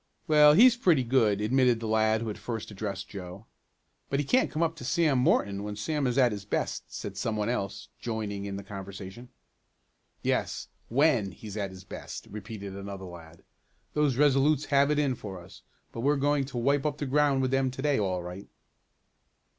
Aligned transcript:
"Well, 0.27 0.53
he's 0.53 0.75
pretty 0.75 1.03
good," 1.03 1.41
admitted 1.41 1.79
the 1.79 1.87
lad 1.87 2.21
who 2.21 2.27
had 2.29 2.39
first 2.39 2.71
addressed 2.71 3.07
Joe. 3.07 3.45
"But 4.09 4.19
he 4.19 4.25
can't 4.25 4.49
come 4.49 4.63
up 4.63 4.75
to 4.77 4.83
Sam 4.83 5.19
Morton 5.19 5.61
when 5.61 5.75
Sam 5.75 6.07
is 6.07 6.17
at 6.17 6.31
his 6.31 6.43
best," 6.43 6.91
said 6.91 7.15
some 7.15 7.37
one 7.37 7.49
else, 7.49 7.87
joining 7.99 8.45
in 8.45 8.55
the 8.55 8.63
conversation. 8.63 9.29
"Yes 10.23 10.69
when 10.89 11.33
he's 11.33 11.55
at 11.55 11.69
his 11.69 11.83
best," 11.83 12.25
repeated 12.31 12.75
another 12.75 13.05
lad. 13.05 13.43
"Those 13.93 14.17
Resolutes 14.17 14.65
have 14.73 14.89
it 14.89 14.97
in 14.97 15.13
for 15.13 15.39
us, 15.39 15.61
but 15.91 15.99
we're 16.01 16.15
going 16.15 16.45
to 16.45 16.57
wipe 16.57 16.83
up 16.83 16.97
the 16.97 17.05
ground 17.05 17.43
with 17.43 17.51
them 17.51 17.69
to 17.69 17.81
day 17.83 17.99
all 17.99 18.23
right." 18.23 18.47